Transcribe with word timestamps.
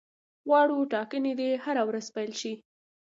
غواړو 0.47 0.77
ټاکنې 0.93 1.33
دي 1.39 1.49
هره 1.63 1.81
ورځ 1.89 2.05
پیل 2.15 2.31
شي. 2.41 2.53